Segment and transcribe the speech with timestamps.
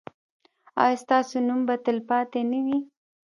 [0.83, 2.77] ایا ستاسو نوم به تلپاتې نه وي؟